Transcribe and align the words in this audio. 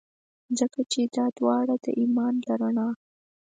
ځکه 0.59 0.79
چي 0.91 1.01
دا 1.15 1.25
داوړه 1.37 1.75
د 1.83 1.85
ایمان 1.99 2.35
له 2.47 2.53
رڼا. 2.61 2.89